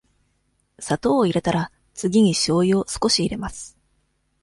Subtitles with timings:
[0.79, 3.77] 砂糖を入れたら、次にしょうゆを少し入れます。